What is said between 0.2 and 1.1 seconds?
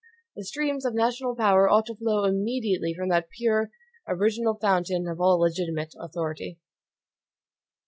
The streams of